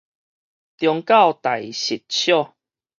[0.03, 0.09] 中教大
[1.59, 2.55] 實小